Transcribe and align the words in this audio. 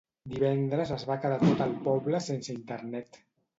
Divendres 0.35 0.93
es 0.95 1.05
va 1.09 1.17
quedar 1.27 1.37
tot 1.45 1.63
el 1.67 1.77
poble 1.85 2.25
sense 2.31 2.59
internet 2.59 3.25